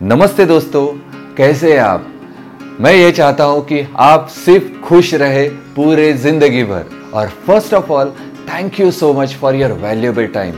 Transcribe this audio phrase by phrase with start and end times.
[0.00, 0.86] नमस्ते दोस्तों,
[1.36, 2.06] कैसे हैं आप?
[2.80, 6.84] मैं ये चाहता हूँ कि आप सिर्फ़ खुश रहे पूरे ज़िंदगी भर।
[7.14, 8.12] और first of all
[8.48, 10.54] thank you so much for your valuable time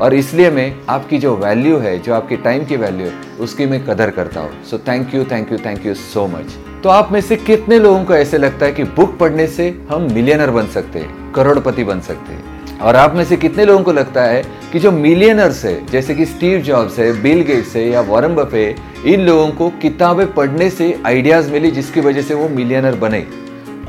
[0.00, 3.84] और इसलिए मैं आपकी जो वैल्यू है, जो आपकी टाइम की वैल्यू है, उसकी मैं
[3.86, 7.20] कदर करता हूँ। So thank you thank you thank you so much तो आप में
[7.20, 10.98] से कितने लोगों को ऐसे लगता है कि बुक पढ़ने से हम मिलियनर बन सकते
[10.98, 12.55] हैं, करोड़पति बन सकते हैं?
[12.82, 14.42] और आप में से कितने लोगों को लगता है
[14.72, 18.74] कि जो मिलियनर्स है, जैसे कि स्टीव जॉब्स है बिल गेट्स है या वॉरम बफे
[19.06, 23.26] इन लोगों को किताबें पढ़ने से आइडियाज़ मिली जिसकी वजह से वो मिलियनर बने।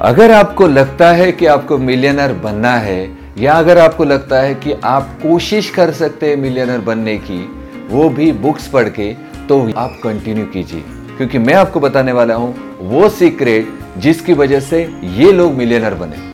[0.02, 4.74] अगर आपको लगता है कि आपको मिलियनर बनना है, या अगर आपको लगता है कि
[4.84, 7.40] आप कोशिश कर सकते हैं मिलियनर बनने की,
[7.90, 9.14] वो भी बुक्स पढ़ के
[9.50, 10.84] तो आप कंटिन्यू कीजिए।
[11.18, 16.27] क्योंकि मैं आपको बताने वाला हूँ, वो सीक्रेट जिसकी वजह से ये लोग मिलियनर बने।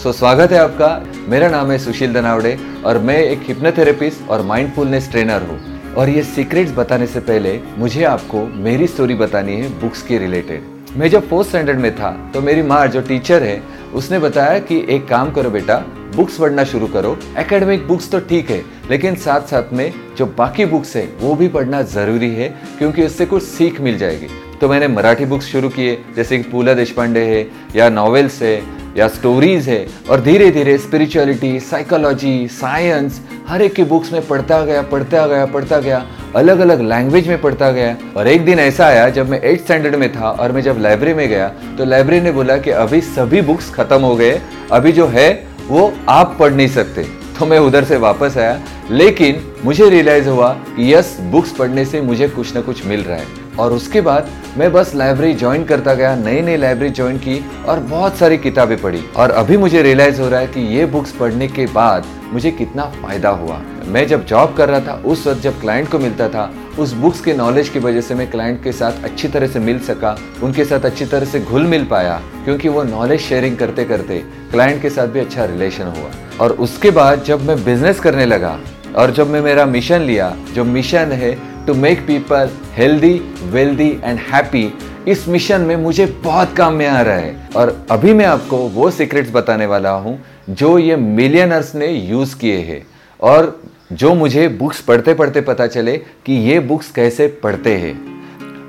[0.00, 4.42] सो so, स्वागत है आपका। मेरा नाम है सुशील दनावड़े और मैं एक हिप्नोथेरेपिस्ट और
[4.42, 9.68] माइंडफुलनेस ट्रेनर हूँ। और ये सीक्रेट्स बताने से पहले मुझे आपको मेरी स्टोरी बतानी है
[9.80, 13.60] बुक्स के रिलेटेड मैं जब फोर्थ स्टैंडर्ड में था तो मेरी माँ जो टीचर है
[13.94, 15.78] उसने बताया कि एक काम करो बेटा
[16.16, 20.64] बुक्स पढ़ना शुरू करो। एकेडमिक बुक्स तो ठीक है लेकिन साथ साथ में जो बाकी
[20.66, 24.28] बुक्स है वो भी पढ़ना ज़रूरी है क्योंकि उससे कुछ सीख मिल जाएगी।
[24.60, 28.60] तो मैंने मराठी बुक्स शुरू किए जैसे कि पूला देशपांडे है या नॉवेल्स है
[28.96, 34.60] या स्टोरीज है, और धीरे धीरे स्पिरिचुअलिटी साइकोलॉजी साइंस हर एक की बुक्स में पढ़ता
[34.62, 36.04] गया पढ़ता गया पढ़ता गया
[36.36, 39.94] अलग अलग लैंग्वेज में पढ़ता गया। और एक दिन ऐसा आया, जब मैं एट्थ स्टैंडर्ड
[39.94, 43.40] में था और मैं जब लाइब्रेरी में गया तो लाइब्रेरी ने बोला कि अभी सभी
[43.42, 44.40] बुक्स खत्म हो गए,
[44.72, 45.30] अभी जो है,
[45.68, 47.06] वो आप पढ़ नहीं सकते।
[47.38, 52.00] तो मैं उधर से वापस आया, लेकिन मुझे रियलाइज़ हुआ कि यस बुक्स पढ़ने से
[52.00, 55.94] मुझे कुछ ना कुछ मिल रहा है। और उसके बाद मैं बस लाइब्रेरी ज्वाइन करता
[55.94, 60.20] गया नई नई लाइब्रेरी ज्वाइन की और बहुत सारी किताबें पढ़ी। और अभी मुझे रियलाइज़
[60.20, 64.24] हो रहा है कि ये बुक्स पढ़ने के बाद मुझे कितना फ़ायदा हुआ। मैं जब
[64.26, 67.68] जॉब कर रहा था, उस वक्त जब क्लाइंट को मिलता था, उस बुक्स के नॉलेज
[67.68, 71.04] की वजह से मैं क्लाइंट के साथ अच्छी तरह से मिल सका, उनके साथ अच्छी
[71.04, 74.18] तरह से घुल मिल पाया, क्योंकि वो नॉलेज शेयरिंग करते करते
[74.52, 76.10] क्लाइंट के साथ भी अच्छा रिलेशन हुआ।
[76.40, 78.58] और उसके बाद जब मैं बिज़नेस करने लगा
[78.96, 83.12] और जब मैं मेरा मिशन लिया, जो मिशन है to make people healthy
[83.42, 84.72] wealthy and happy
[85.08, 88.90] इस मिशन में मुझे बहुत काम में आ रहा है। और अभी मैं आपको वो
[88.90, 90.18] सीक्रेट्स बताने वाला हूँ,
[90.50, 92.86] जो ये मिलियनर्स ने यूज़ किए हैं।
[93.20, 93.62] और
[93.92, 97.94] जो मुझे बुक्स पढ़ते पढ़ते पता चले कि ये बुक्स कैसे पढ़ते हैं।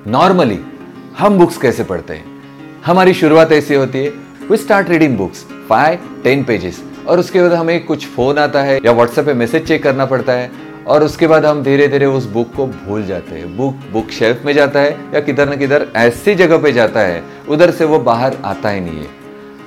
[0.08, 0.60] नॉर्मली
[1.18, 2.26] हम बुक्स कैसे पढ़ते हैं?
[2.86, 4.10] हमारी शुरुआत ऐसी होती है।
[4.52, 8.80] We start reading books five ten pages और उसके बाद हमें कुछ फ़ोन आता है
[8.86, 10.52] या व्हाट्सएप पे मैसेज चेक करना पड़ता है।
[10.88, 14.46] और उसके बाद हम धीरे धीरे उस बुक को भूल जाते हैं। बुक बुक शेल्फ
[14.46, 18.00] में जाता है या किधर न किधर ऐसी जगह पे जाता है, उधर से वो
[18.00, 19.20] बाहर आता ही नहीं है।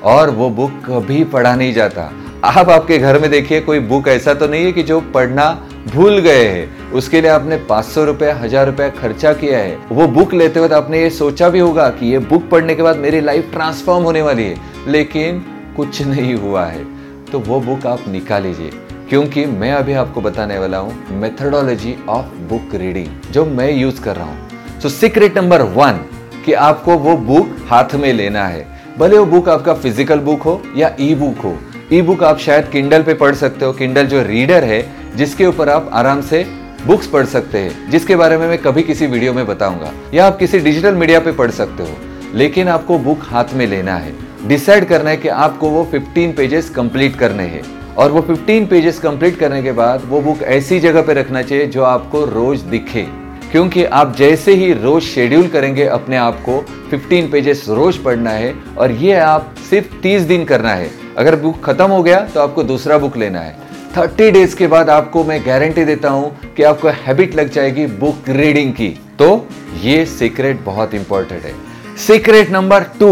[0.04, 2.10] और वो बुक कभी पढ़ा नहीं जाता।
[2.44, 5.50] आप आपके घर में देखिए, कोई बुक ऐसा तो नहीं है कि जो पढ़ना
[5.86, 10.06] भूल गए हैं। उसके लिए आपने पाँच सौ रुपये, हज़ार रुपया खर्चा किया है। वो
[10.08, 13.20] बुक लेते वक्त आपने ये सोचा भी होगा कि ये बुक पढ़ने के बाद मेरी
[13.20, 14.56] लाइफ ट्रांसफॉर्म होने वाली है।
[14.88, 15.44] लेकिन
[15.76, 16.84] कुछ नहीं हुआ है।
[17.32, 18.70] तो वो बुक आप निकालीजिए
[19.08, 24.16] क्योंकि मैं अभी आपको बताने वाला हूँ मेथडोलॉजी ऑफ़ बुक रीडिंग जो मैं यूज़ कर
[24.16, 26.00] रहा हूँ। सो सीक्रेट नंबर वन
[26.44, 28.66] कि आपको वो बुक हाथ में लेना है।
[28.98, 31.58] भले वो बुक आपका फ़िज़िकल बुक हो या ई बुक हो।
[31.92, 35.68] ई बुक आप शायद किंडल पे पढ़ सकते हो। किंडल जो रीडर है, जिसके ऊपर
[35.68, 36.46] आप आराम से
[36.86, 40.38] बुक्स पढ़ सकते हैं। जिसके बारे में मैं कभी किसी वीडियो में बताऊँगा। या आप
[40.38, 41.96] किसी डिजिटल मीडिया पे पढ़ सकते हो।
[42.34, 44.12] लेकिन आपको बुक हाथ में लेना है।
[44.48, 48.98] डिसाइड करना है कि आपको वो 15 पेजेस कंप्लीट करने हैं। और वो 15 पेजेस
[48.98, 53.06] कंप्लीट करने के बाद वो बुक ऐसी जगह पे रखना चाहिए जो आपको रोज दिखे।
[53.52, 56.58] क्योंकि आप जैसे ही रोज शेड्यूल करेंगे, अपने आप को
[56.90, 61.62] 15 पेजेस रोज पढ़ना है और ये आप सिर्फ़ 30 दिन करना है। अगर बुक
[61.64, 63.56] खत्म हो गया तो आपको दूसरा बुक लेना है।
[63.94, 68.28] 30 डेज़ के बाद आपको मैं गारंटी देता हूँ कि आपको हैबिट लग जाएगी बुक
[68.28, 68.88] रीडिंग की।
[69.18, 69.46] तो
[69.82, 71.54] ये सीक्रेट बहुत इंपॉर्टेंट है।
[71.96, 73.10] सीक्रेट नंबर टू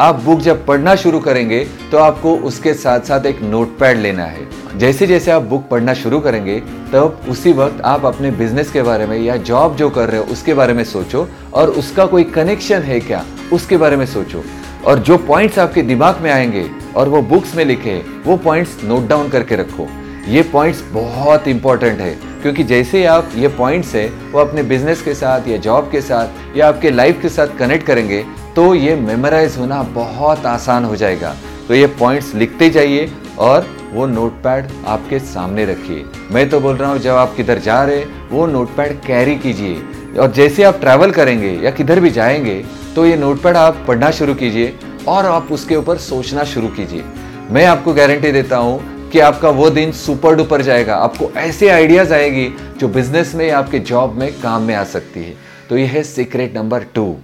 [0.00, 4.46] आप बुक जब पढ़ना शुरू करेंगे तो आपको उसके साथ साथ एक नोटपैड लेना है।
[4.78, 6.60] जैसे जैसे आप बुक पढ़ना शुरू करेंगे,
[6.92, 10.24] तब उसी वक्त आप अपने बिज़नेस के बारे में या जॉब जो कर रहे हो,
[10.24, 14.44] उसके बारे में सोचो। और उसका कोई कनेक्शन है क्या, उसके बारे में सोचो।
[14.86, 19.08] और जो पॉइंट्स आपके दिमाग में आएँगे, और वो बुक्स में लिखे, वो पॉइंट्स नोट
[19.08, 19.88] डाउन करके रखो।
[20.28, 25.14] ये पॉइंट्स बहुत इंपॉर्टेंट है, क्योंकि जैसे आप, ये पॉइंट्स है, वो अपने बिज़नेस के
[25.14, 29.56] साथ, या जॉब के साथ, या आपके लाइफ के साथ कनेक्ट करेंगे तो ये मेमोराइज
[29.58, 31.34] होना बहुत आसान हो जाएगा।
[31.68, 36.90] तो ये पॉइंट्स लिखते जाइए और वो नोटपैड आपके सामने रखिए। मैं तो बोल रहा
[36.90, 41.50] हूँ, जब आप किधर जा रहे वो नोटपैड कैरी कीजिए। और जैसे आप ट्रैवल करेंगे
[41.64, 42.54] या किधर भी जाएँगे
[42.94, 44.74] तो ये नोटपैड आप पढ़ना शुरू कीजिए
[45.08, 47.04] और आप उसके ऊपर सोचना शुरू कीजिए।
[47.50, 52.14] मैं आपको गारंटी देता हूँ कि आपका वो दिन सुपर डुपर जाएगा। आपको ऐसे आइडियाज़
[52.14, 52.48] आएगी
[52.78, 55.36] जो बिज़नेस में या आपके जॉब में काम में आ सकती है।
[55.68, 57.16] तो यह है secret number two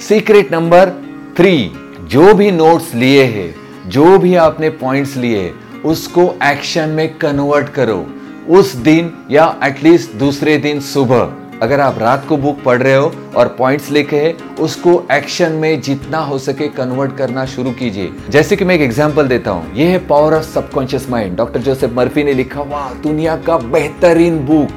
[0.00, 0.90] secret number
[1.36, 3.54] three जो भी नोट्स लिए हैं,
[3.86, 5.52] जो भी आपने पॉइंट्स लिए
[5.84, 8.06] उसको एक्शन में कन्वर्ट करो।
[8.48, 13.12] उस दिन या एटलीस्ट दूसरे दिन सुबह, अगर आप रात को बुक पढ़ रहे हो
[13.36, 18.56] और पॉइंट्स लिखे हैं, उसको एक्शन में जितना हो सके कन्वर्ट करना शुरू कीजिए। जैसे
[18.56, 22.24] कि मैं एक एग्जांपल देता हूँ। यह है power of subconscious mind doctor Joseph Murphy
[22.24, 24.68] ने लिखा, वाह, दुनिया का बेहतरीन बुक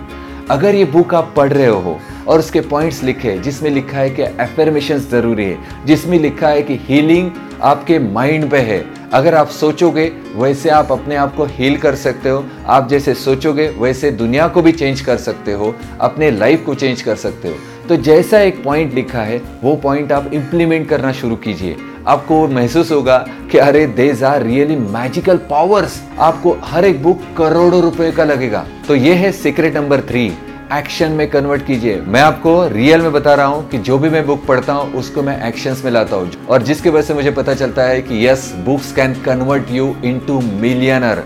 [0.52, 4.22] अगर ये बुक आप पढ़ रहे हो और उसके पॉइंट्स लिखे, जिसमें लिखा है कि
[4.22, 7.32] एफर्मेशन ज़रूरी है, जिसमें लिखा है कि हीलिंग
[7.62, 12.30] आपके माइंड पे है। अगर आप सोचोगे, वैसे आप अपने आप को हील कर सकते
[12.30, 16.76] हो, आप जैसे सोचोगे, वैसे दुनिया को भी चेंज कर सकते हो, अपने लाइफ को
[16.76, 17.56] चेंज कर सकते हो।
[17.90, 21.76] तो जैसा एक पॉइंट लिखा है, वो पॉइंट आप इम्प्लीमेंट करना शुरू कीजिए।
[22.08, 23.18] आपको महसूस होगा
[23.52, 28.66] कि अरे these are really magical powers आपको हर एक बुक करोड़ों रुपए का लगेगा।
[28.88, 30.32] तो ये है सीक्रेट नंबर थ्री
[30.74, 34.26] एक्शन में कन्वर्ट कीजिए। मैं आपको रियल में बता रहा हूँ कि जो भी मैं
[34.26, 37.54] बुक पढ़ता हूँ, उसको मैं एक्शंस में लाता हूँ। और जिसकी वजह से मुझे पता
[37.54, 41.24] चलता है कि yes books can convert you into millionaire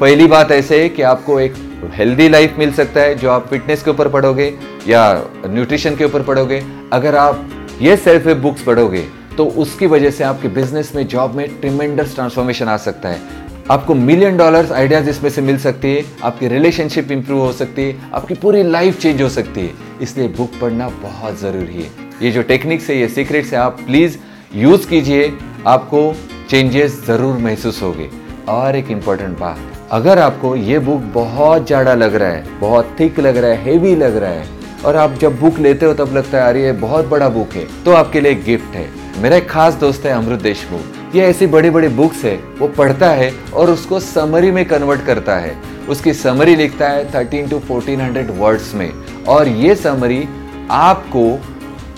[0.00, 1.54] पहली बात ऐसे है कि आपको एक
[1.94, 4.52] हेल्दी लाइफ मिल सकता है जो आप फिटनेस के ऊपर पढ़ोगे
[4.88, 5.02] या
[5.46, 7.48] न्यूट्रिशन के ऊपर पढ़ोगे। अगर आप
[7.82, 9.06] ये सेल्फ हेल्प बुक्स पढ़ोगे
[9.36, 13.20] तो उसकी वजह से आपके बिज़नेस में जॉब में ट्रिमेंडस ट्रांसफॉर्मेशन आ सकता है।
[13.70, 17.96] आपको मिलियन डॉलर्स आइडियाज़ इसमें से मिल सकती है, आपकी रिलेशनशिप इंप्रूव हो सकती है,
[18.14, 19.70] आपकी पूरी लाइफ चेंज हो सकती है।
[20.02, 21.90] इसलिए बुक पढ़ना बहुत ज़रूरी है।
[22.22, 24.18] ये जो टेक्निक्स है, ये सीक्रेट्स है, आप प्लीज़
[24.54, 25.32] यूज़ कीजिए,
[25.66, 26.16] आपको
[26.50, 28.08] चेंजेस ज़रूर महसूस होंगे।
[28.48, 29.58] और एक इंपॉर्टेंट बात,
[29.90, 33.96] अगर आपको ये बुक बहुत ज़्यादा लग रहा है, बहुत थिक लग रहा है हेवी
[33.96, 34.46] लग रहा है,
[34.84, 37.66] और आप जब बुक लेते हो तब लगता है, अरे, ये बहुत बड़ा बुक है।
[37.84, 41.70] तो आपके लिए गिफ्ट है। मेरा एक खास दोस्त है अमृत देशमुख। ये ऐसी बड़ी
[41.70, 45.56] बड़ी बुक्स है, वो पढ़ता है और उसको समरी में कन्वर्ट करता है।
[45.88, 48.92] उसकी समरी लिखता है thirteen to fourteen hundred words में।
[49.28, 50.28] और ये समरी
[50.70, 51.40] आपको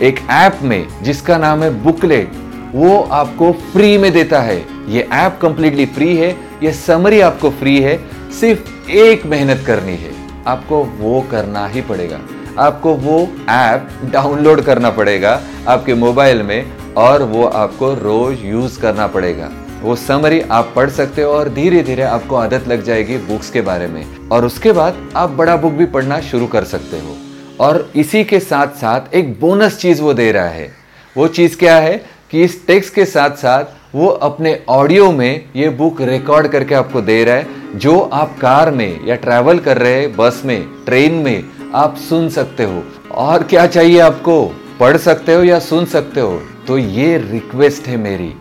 [0.03, 2.33] एक ऐप में, जिसका नाम है बुकलेट
[2.75, 7.81] वो आपको फ्री में देता है। ये ऐप कंप्लीटली फ्री है, ये समरी आपको फ्री
[7.81, 7.99] है,
[8.41, 10.13] सिर्फ़ एक मेहनत करनी है।
[10.47, 12.21] आपको वो करना ही पड़ेगा।
[12.59, 19.07] आपको वो ऐप डाउनलोड करना पड़ेगा आपके मोबाइल में और वो आपको रोज यूज़ करना
[19.07, 19.51] पड़ेगा।
[19.83, 23.61] वो समरी आप पढ़ सकते हो और धीरे धीरे आपको आदत लग जाएगी बुक्स के
[23.61, 27.17] बारे में। और उसके बाद आप बड़ा बुक भी पढ़ना शुरू कर सकते हो।
[27.61, 30.73] और इसी के साथ साथ एक बोनस चीज़ वो दे रहा है।
[31.17, 33.65] वो चीज़ क्या है कि इस टेक्स्ट के साथ साथ
[33.95, 38.71] वो अपने ऑडियो में ये बुक रिकॉर्ड करके आपको दे रहा है। जो आप कार
[38.71, 42.83] में या ट्रैवल कर रहे हैं बस में ट्रेन में आप सुन सकते हो।
[43.15, 44.57] और क्या चाहिए आपको?
[44.81, 46.43] पढ़ सकते हो या सुन सकते हो?
[46.67, 48.35] तो ये रिक्वेस्ट है मेरी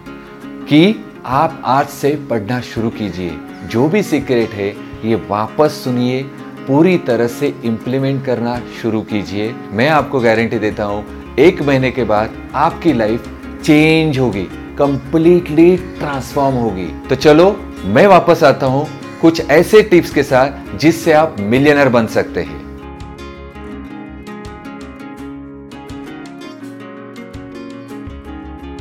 [0.45, 3.37] कि आप आज से पढ़ना शुरू कीजिए।
[3.67, 4.69] जो भी सीक्रेट है,
[5.05, 6.23] ये वापस सुनिए,
[6.67, 11.05] पूरी तरह से इम्प्लीमेंट करना शुरू कीजिए। मैं आपको गारंटी देता हूँ,
[11.39, 13.27] एक महीने के बाद आपकी लाइफ
[13.63, 14.43] चेंज होगी
[14.77, 18.87] कंप्लीटली ट्रांसफॉर्म होगी। तो चलो, मैं वापस आता हूँ
[19.21, 22.60] कुछ ऐसे टिप्स के साथ जिससे आप मिलियनर बन सकते हैं।